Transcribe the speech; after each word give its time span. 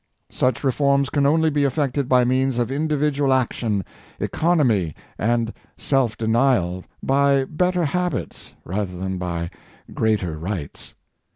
Such 0.31 0.63
reforms 0.63 1.11
can 1.11 1.27
only 1.27 1.51
be 1.51 1.63
effected 1.63 2.09
by 2.09 2.25
means 2.25 2.57
of 2.57 2.71
individual 2.71 3.31
action, 3.31 3.85
economy, 4.19 4.95
and 5.19 5.53
self 5.77 6.17
denial; 6.17 6.83
by 7.03 7.43
better 7.43 7.85
habits, 7.85 8.55
rather 8.65 8.97
than 8.97 9.19
by 9.19 9.51
greater 9.93 10.39
rights. 10.39 10.95